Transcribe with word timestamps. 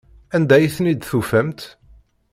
Anda 0.35 0.53
ay 0.57 0.67
ten-id-tufamt? 0.75 1.59